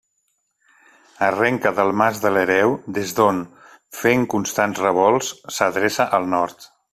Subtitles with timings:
[1.25, 3.43] Arrenca del Mas de l'Hereu, des d'on,
[4.01, 6.69] fent constants revolts, s'adreça al nord.